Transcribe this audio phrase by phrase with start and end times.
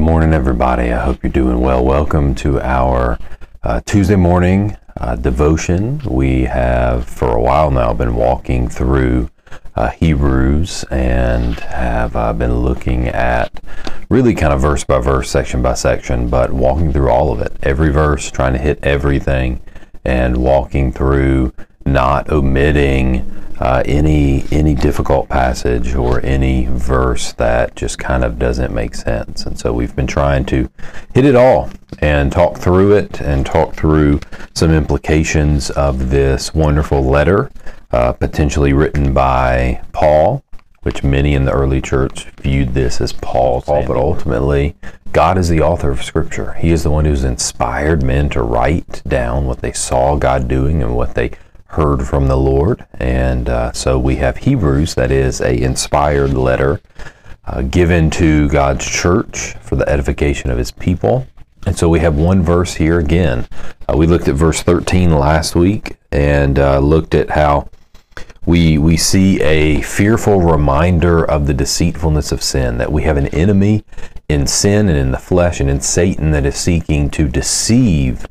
[0.00, 0.90] good morning, everybody.
[0.90, 1.84] I hope you're doing well.
[1.84, 3.18] Welcome to our
[3.62, 6.00] uh, Tuesday morning uh, devotion.
[6.08, 9.28] We have, for a while now, been walking through
[9.76, 13.62] uh, Hebrews and have uh, been looking at
[14.08, 17.52] really kind of verse by verse, section by section, but walking through all of it,
[17.62, 19.60] every verse, trying to hit everything,
[20.02, 21.52] and walking through
[21.84, 28.72] not omitting uh, any any difficult passage or any verse that just kind of doesn't
[28.72, 29.44] make sense.
[29.44, 30.70] And so we've been trying to
[31.14, 34.20] hit it all and talk through it and talk through
[34.54, 37.50] some implications of this wonderful letter,
[37.92, 40.42] uh, potentially written by Paul,
[40.82, 44.74] which many in the early church viewed this as Paul's, Paul, but ultimately
[45.12, 46.54] God is the author of Scripture.
[46.54, 50.82] He is the one who's inspired men to write down what they saw God doing
[50.82, 51.32] and what they
[51.70, 52.86] heard from the Lord.
[52.94, 56.80] And uh, so we have Hebrews, that is a inspired letter
[57.44, 61.26] uh, given to God's church for the edification of his people.
[61.66, 63.46] And so we have one verse here again.
[63.88, 67.68] Uh, we looked at verse 13 last week and uh, looked at how
[68.46, 73.28] we, we see a fearful reminder of the deceitfulness of sin, that we have an
[73.28, 73.84] enemy
[74.28, 78.26] in sin and in the flesh and in Satan that is seeking to deceive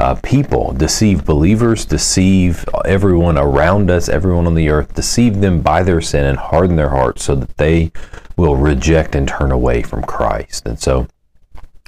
[0.00, 5.82] uh, people, deceive believers, deceive everyone around us, everyone on the earth, deceive them by
[5.82, 7.92] their sin and harden their hearts so that they
[8.34, 10.66] will reject and turn away from Christ.
[10.66, 11.06] And so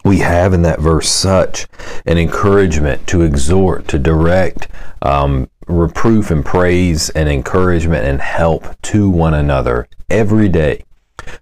[0.05, 1.67] we have in that verse such
[2.05, 4.69] an encouragement to exhort, to direct,
[5.01, 10.85] um, reproof and praise and encouragement and help to one another every day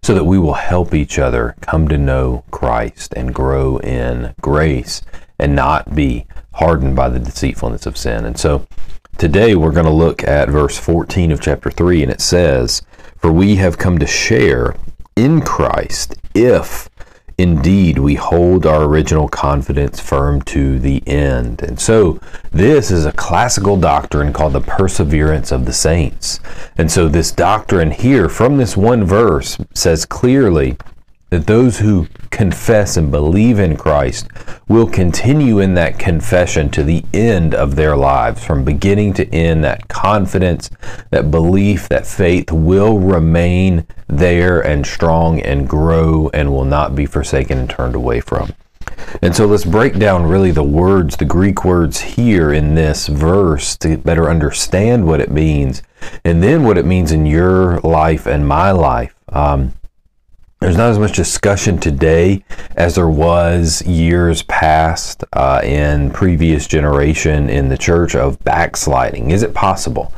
[0.02, 5.02] so that we will help each other come to know Christ and grow in grace
[5.38, 6.26] and not be
[6.60, 8.26] hardened by the deceitfulness of sin.
[8.26, 8.66] And so
[9.16, 12.82] today we're going to look at verse 14 of chapter 3, and it says,
[13.16, 14.76] For we have come to share
[15.16, 16.90] in Christ if
[17.38, 21.62] indeed we hold our original confidence firm to the end.
[21.62, 22.20] And so
[22.50, 26.40] this is a classical doctrine called the perseverance of the saints.
[26.76, 30.76] And so this doctrine here from this one verse says clearly
[31.30, 34.28] that those who confess and believe in Christ
[34.68, 39.64] will continue in that confession to the end of their lives, from beginning to end.
[39.64, 40.70] That confidence,
[41.10, 47.06] that belief, that faith will remain there and strong and grow and will not be
[47.06, 48.52] forsaken and turned away from.
[49.22, 53.76] And so let's break down really the words, the Greek words here in this verse
[53.78, 55.82] to better understand what it means,
[56.24, 59.14] and then what it means in your life and my life.
[59.30, 59.72] Um,
[60.60, 62.44] there's not as much discussion today
[62.76, 69.30] as there was years past uh, in previous generation in the church of backsliding.
[69.30, 70.12] Is it possible?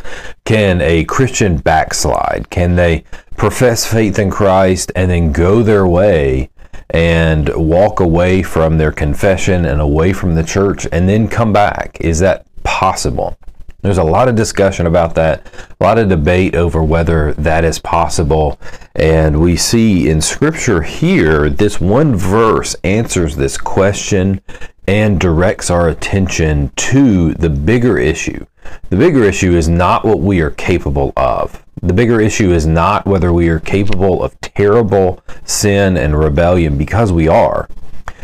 [0.44, 2.50] Can a Christian backslide?
[2.50, 3.04] Can they
[3.36, 6.50] profess faith in Christ and then go their way
[6.91, 11.98] and walk away from their confession and away from the church and then come back?
[12.00, 13.38] Is that possible?
[13.82, 15.44] There's a lot of discussion about that,
[15.81, 18.59] a lot of debate over whether that is possible.
[18.94, 24.41] And we see in Scripture here, this one verse answers this question
[24.87, 28.47] and directs our attention to the bigger issue.
[28.91, 31.64] The bigger issue is not what we are capable of.
[31.82, 37.10] The bigger issue is not whether we are capable of terrible sin and rebellion, because
[37.10, 37.69] we are.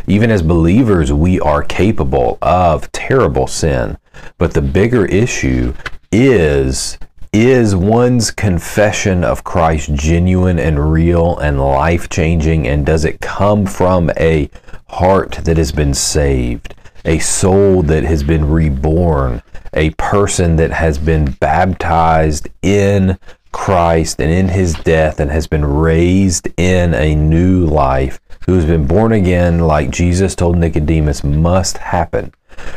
[0.08, 3.98] Even as believers, we are capable of terrible sin.
[4.38, 5.74] But the bigger issue
[6.10, 6.98] is
[7.30, 12.66] is one's confession of Christ genuine and real and life changing?
[12.66, 14.48] And does it come from a
[14.88, 19.42] heart that has been saved, a soul that has been reborn,
[19.74, 23.18] a person that has been baptized in
[23.52, 28.64] Christ and in his death and has been raised in a new life, who has
[28.64, 32.32] been born again, like Jesus told Nicodemus, must happen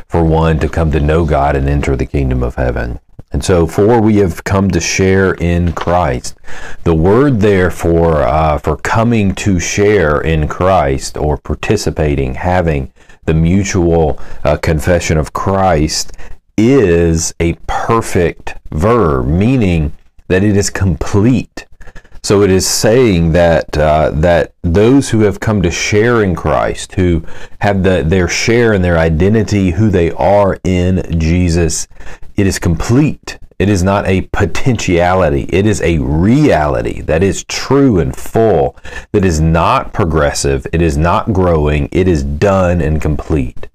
[0.05, 2.99] for one to come to know God and enter the kingdom of heaven.
[3.31, 6.35] And so, for we have come to share in Christ.
[6.83, 12.91] The word there for, uh, for coming to share in Christ or participating, having
[13.23, 16.11] the mutual uh, confession of Christ
[16.57, 19.93] is a perfect verb, meaning
[20.27, 21.65] that it is complete.
[22.23, 26.93] So it is saying that uh, that those who have come to share in Christ,
[26.93, 27.25] who
[27.59, 31.87] have the, their share in their identity, who they are in Jesus,
[32.37, 33.39] it is complete.
[33.57, 35.47] It is not a potentiality.
[35.49, 38.75] It is a reality that is true and full,
[39.11, 40.65] that is not progressive.
[40.73, 41.89] It is not growing.
[41.91, 43.67] It is done and complete.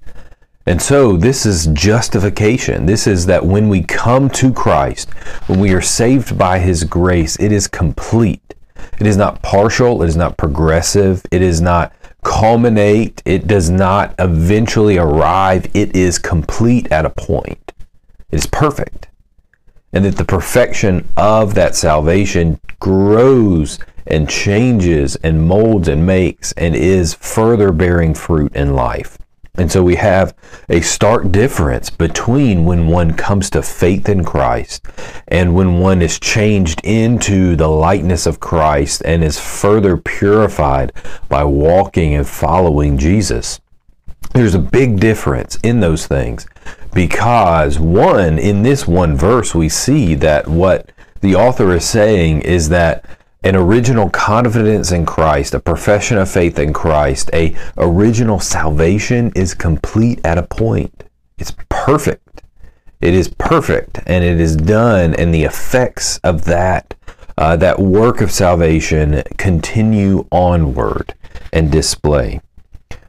[0.67, 2.87] And so this is justification.
[2.87, 5.13] This is that when we come to Christ,
[5.47, 8.55] when we are saved by his grace, it is complete.
[8.99, 11.93] It is not partial, it is not progressive, it is not
[12.25, 15.71] culminate, it does not eventually arrive.
[15.75, 17.73] It is complete at a point.
[18.31, 19.07] It is perfect.
[19.93, 26.75] And that the perfection of that salvation grows and changes and molds and makes and
[26.75, 29.19] is further bearing fruit in life.
[29.59, 30.35] And so we have
[30.69, 34.85] a stark difference between when one comes to faith in Christ
[35.29, 40.93] and when one is changed into the likeness of Christ and is further purified
[41.29, 43.61] by walking and following Jesus.
[44.35, 46.47] There's a big difference in those things
[46.93, 52.69] because, one, in this one verse, we see that what the author is saying is
[52.69, 53.05] that
[53.47, 59.55] an original confidence in Christ, a profession of faith in Christ, a original salvation is
[59.55, 61.05] complete at a point.
[61.39, 62.43] It's perfect.
[63.01, 66.95] It is perfect and it is done and the effects of that
[67.39, 71.15] uh, that work of salvation continue onward
[71.53, 72.41] and display.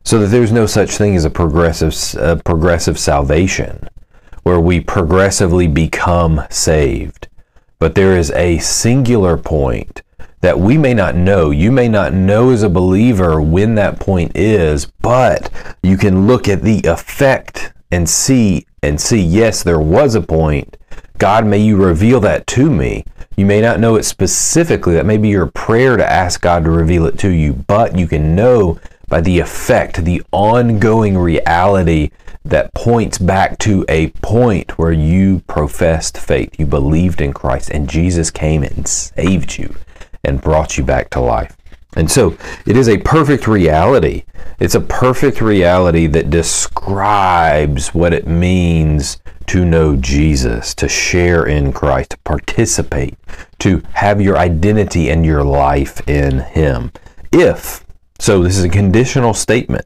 [0.03, 1.95] So that there's no such thing as a progressive
[2.43, 3.89] progressive salvation
[4.43, 7.27] where we progressively become saved.
[7.79, 10.03] But there is a singular point
[10.41, 11.49] that we may not know.
[11.51, 15.51] You may not know as a believer when that point is, but
[15.81, 20.77] you can look at the effect and see and see, yes, there was a point.
[21.17, 23.03] God, may you reveal that to me.
[23.35, 24.93] You may not know it specifically.
[24.93, 28.07] That may be your prayer to ask God to reveal it to you, but you
[28.07, 32.11] can know by the effect, the ongoing reality
[32.45, 36.59] that points back to a point where you professed faith.
[36.59, 39.75] You believed in Christ and Jesus came and saved you
[40.27, 41.57] and brought you back to life.
[41.95, 42.37] And so
[42.67, 44.25] it is a perfect reality.
[44.59, 51.71] It's a perfect reality that describes what it means to know Jesus, to share in
[51.71, 53.15] Christ, to participate,
[53.59, 56.91] to have your identity and your life in Him.
[57.31, 57.85] If,
[58.19, 59.85] so this is a conditional statement,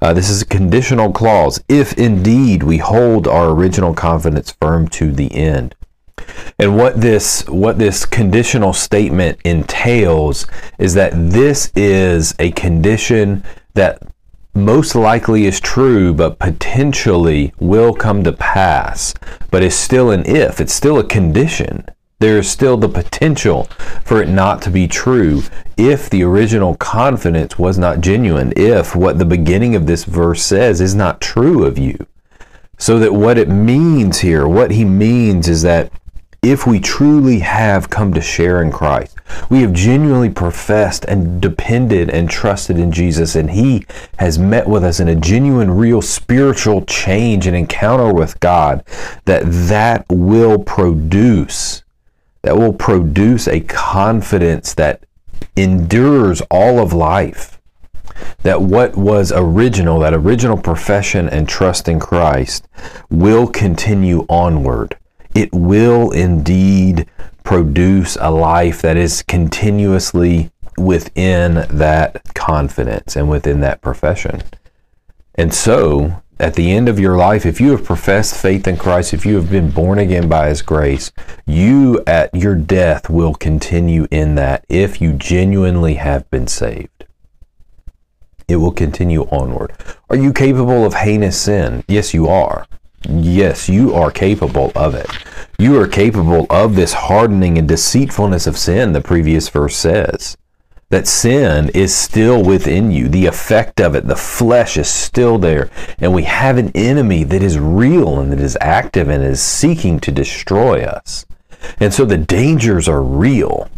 [0.00, 5.12] uh, this is a conditional clause, if indeed we hold our original confidence firm to
[5.12, 5.74] the end.
[6.58, 10.46] And what this what this conditional statement entails
[10.78, 14.02] is that this is a condition that
[14.54, 19.14] most likely is true, but potentially will come to pass,
[19.50, 20.60] but it's still an if.
[20.60, 21.86] It's still a condition.
[22.18, 23.64] There is still the potential
[24.04, 25.42] for it not to be true
[25.76, 30.80] if the original confidence was not genuine, if what the beginning of this verse says
[30.80, 32.06] is not true of you.
[32.78, 35.90] So that what it means here, what he means is that
[36.42, 39.16] if we truly have come to share in Christ,
[39.48, 43.86] we have genuinely professed and depended and trusted in Jesus, and He
[44.18, 48.84] has met with us in a genuine, real spiritual change and encounter with God,
[49.24, 51.84] that that will produce,
[52.42, 55.04] that will produce a confidence that
[55.54, 57.60] endures all of life.
[58.42, 62.66] That what was original, that original profession and trust in Christ,
[63.10, 64.96] will continue onward
[65.34, 67.06] it will indeed
[67.44, 74.42] produce a life that is continuously within that confidence and within that profession.
[75.34, 79.14] And so, at the end of your life, if you have professed faith in Christ,
[79.14, 81.12] if you have been born again by His grace,
[81.46, 87.06] you at your death will continue in that if you genuinely have been saved.
[88.48, 89.72] It will continue onward.
[90.10, 91.84] Are you capable of heinous sin?
[91.86, 92.66] Yes, you are.
[93.08, 95.08] Yes, you are capable of it.
[95.58, 100.36] You are capable of this hardening and deceitfulness of sin, the previous verse says.
[100.90, 103.08] That sin is still within you.
[103.08, 105.70] The effect of it, the flesh is still there.
[105.98, 110.00] And we have an enemy that is real and that is active and is seeking
[110.00, 111.24] to destroy us.
[111.80, 113.70] And so the dangers are real.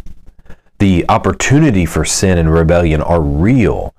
[0.79, 3.94] The opportunity for sin and rebellion are real.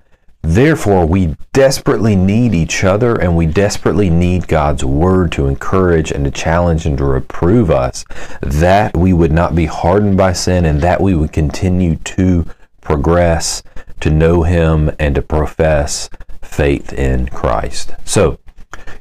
[0.48, 6.24] Therefore, we desperately need each other and we desperately need God's word to encourage and
[6.24, 8.04] to challenge and to reprove us
[8.42, 12.46] that we would not be hardened by sin and that we would continue to
[12.80, 13.64] progress,
[13.98, 16.08] to know Him, and to profess
[16.42, 17.90] faith in Christ.
[18.04, 18.38] So,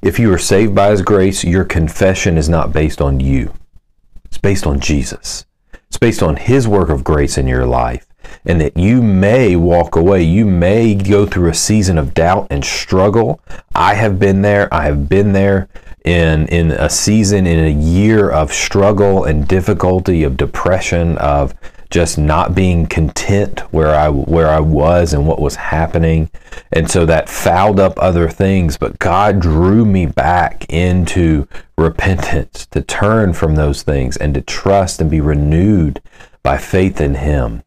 [0.02, 3.54] if you are saved by His grace, your confession is not based on you,
[4.26, 5.46] it's based on Jesus.
[5.90, 8.08] It's based on His work of grace in your life
[8.46, 10.24] and that you may walk away.
[10.24, 13.40] You may go through a season of doubt and struggle.
[13.74, 14.74] I have been there.
[14.74, 15.70] I have been there
[16.06, 21.54] in in a season in a year of struggle and difficulty of depression of
[21.90, 26.30] just not being content where I where I was and what was happening
[26.72, 32.82] and so that fouled up other things but God drew me back into repentance to
[32.82, 36.02] turn from those things and to trust and be renewed
[36.44, 37.64] by faith in him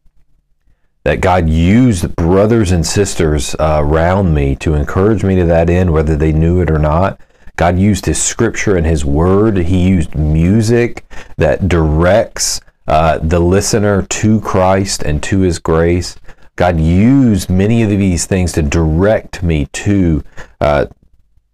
[1.09, 5.91] that God used brothers and sisters uh, around me to encourage me to that end,
[5.91, 7.19] whether they knew it or not.
[7.55, 9.57] God used His scripture and His word.
[9.57, 11.03] He used music
[11.37, 16.15] that directs uh, the listener to Christ and to His grace.
[16.55, 20.23] God used many of these things to direct me to
[20.61, 20.85] uh,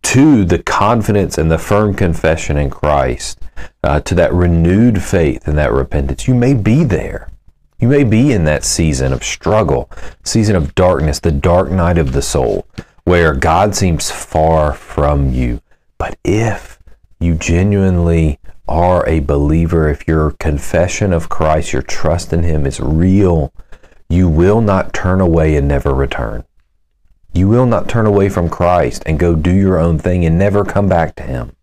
[0.04, 3.40] to the confidence and the firm confession in Christ,
[3.86, 6.28] uh, to that renewed faith and that repentance.
[6.28, 7.30] You may be there.
[7.80, 9.90] You may be in that season of struggle,
[10.24, 12.66] season of darkness, the dark night of the soul,
[13.04, 15.62] where God seems far from you.
[15.98, 16.80] But if
[17.20, 22.80] you genuinely are a believer, if your confession of Christ, your trust in Him is
[22.80, 23.54] real,
[24.10, 26.46] you will not turn away and never return.
[27.34, 30.64] You will not turn away from Christ and go do your own thing and never
[30.64, 31.55] come back to Him.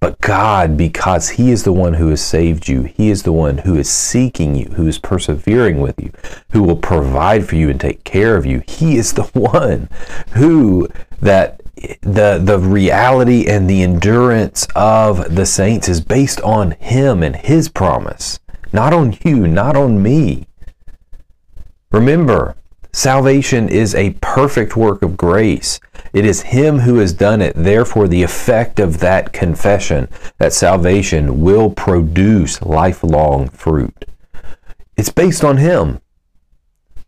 [0.00, 3.58] But God, because He is the one who has saved you, He is the one
[3.58, 6.10] who is seeking you, who is persevering with you,
[6.52, 8.62] who will provide for you and take care of you.
[8.66, 9.90] He is the one
[10.32, 10.88] who
[11.20, 11.60] that
[12.00, 17.68] the the reality and the endurance of the saints is based on Him and His
[17.68, 18.38] promise,
[18.72, 20.46] not on you, not on me.
[21.92, 22.56] Remember,
[22.92, 25.78] Salvation is a perfect work of grace.
[26.12, 27.54] It is Him who has done it.
[27.54, 34.06] Therefore, the effect of that confession, that salvation, will produce lifelong fruit.
[34.96, 36.00] It's based on Him.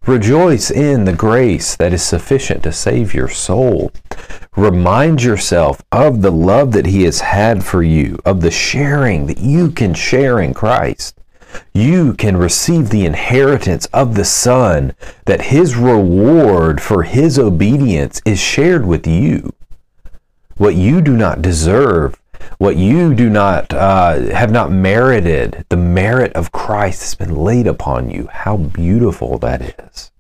[0.07, 3.93] Rejoice in the grace that is sufficient to save your soul.
[4.57, 9.39] Remind yourself of the love that He has had for you, of the sharing that
[9.39, 11.19] you can share in Christ
[11.73, 14.95] you can receive the inheritance of the Son,
[15.25, 19.53] that his reward for his obedience is shared with you.
[20.57, 22.21] What you do not deserve,
[22.59, 27.67] what you do not uh, have not merited, the merit of Christ has been laid
[27.67, 28.29] upon you.
[28.31, 30.11] How beautiful that is.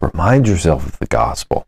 [0.00, 1.66] Remind yourself of the gospel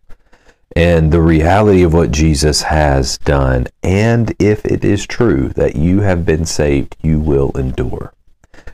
[0.76, 3.66] and the reality of what Jesus has done.
[3.82, 8.12] And if it is true that you have been saved, you will endure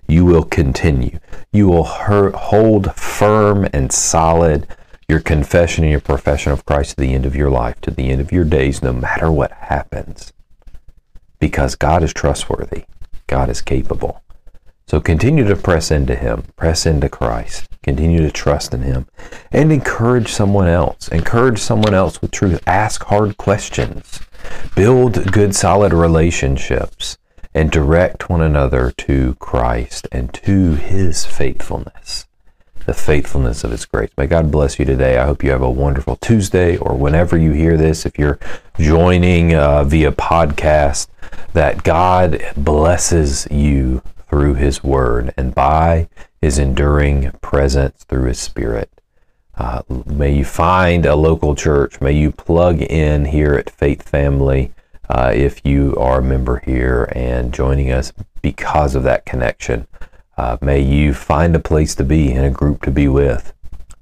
[0.09, 1.19] you will continue.
[1.53, 4.67] You will hold firm and solid
[5.09, 8.11] your confession and your profession of Christ to the end of your life, to the
[8.11, 10.33] end of your days, no matter what happens.
[11.39, 12.85] Because God is trustworthy,
[13.27, 14.23] God is capable.
[14.89, 19.07] So continue to press into Him, press into Christ, continue to trust in Him,
[19.53, 21.09] and encourage someone else.
[21.09, 22.63] Encourage someone else with truth.
[22.67, 24.21] Ask hard questions,
[24.75, 27.19] build good, solid relationships
[27.57, 32.27] and direct one another to Christ and to his faithfulness,
[32.85, 34.11] the faithfulness of his grace.
[34.19, 35.17] May God bless you today.
[35.17, 38.39] I hope you have a wonderful Tuesday or whenever you hear this, if you're
[38.79, 41.09] joining uh, via podcast,
[41.55, 46.11] that God blesses you through his word and by
[46.43, 48.91] his enduring presence through his spirit.
[49.57, 52.03] Uh, may you find a local church.
[52.03, 54.75] May you plug in here at Faith Family
[55.09, 59.87] uh, if you are a member here and joining us because of that connection.
[60.37, 63.53] Uh, may you find a place to be and a group to be with.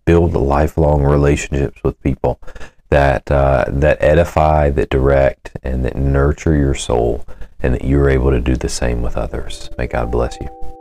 [0.05, 2.41] Build lifelong relationships with people
[2.91, 7.27] that uh, that edify, that direct, and that nurture your soul,
[7.61, 9.71] and that you're able to do the same with others.
[9.79, 10.74] May God bless you.